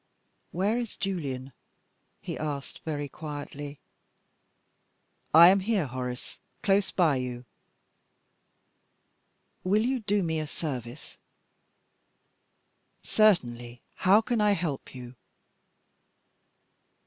"Where 0.51 0.79
is 0.79 0.97
Julian?" 0.97 1.53
he 2.21 2.35
asked, 2.35 2.81
very 2.83 3.07
quietly. 3.07 3.77
"I 5.31 5.49
am 5.49 5.59
here, 5.59 5.85
Horace 5.85 6.39
close 6.63 6.89
by 6.89 7.17
you." 7.17 7.45
"Will 9.63 9.85
you 9.85 9.99
do 9.99 10.23
me 10.23 10.39
a 10.39 10.47
service?" 10.47 11.17
"Certainly. 13.03 13.83
How 13.97 14.21
can 14.21 14.41
I 14.41 14.53
help 14.53 14.95
you?" 14.95 15.13